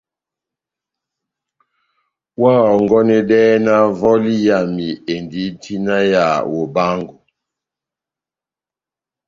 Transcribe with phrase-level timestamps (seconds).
[2.43, 7.15] Oháhɔngɔnedɛhɛ vɔli yami endi tina ya bobaángo.